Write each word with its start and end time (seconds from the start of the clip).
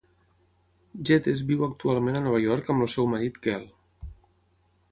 Geddes 1.09 1.43
viu 1.49 1.61
actualment 1.67 2.17
a 2.19 2.23
Nova 2.29 2.41
York 2.45 2.73
amb 2.75 2.85
el 2.87 2.91
seu 2.97 3.11
marit 3.15 3.39
Kel. 3.47 3.69